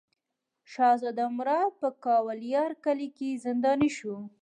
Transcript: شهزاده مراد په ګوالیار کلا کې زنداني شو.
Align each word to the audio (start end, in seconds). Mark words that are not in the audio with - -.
شهزاده 0.71 1.25
مراد 1.37 1.71
په 1.81 1.87
ګوالیار 2.03 2.71
کلا 2.83 3.07
کې 3.17 3.29
زنداني 3.43 3.89
شو. 3.97 4.15